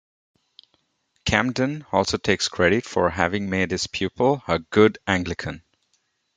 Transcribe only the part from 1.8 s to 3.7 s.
also takes credit for having made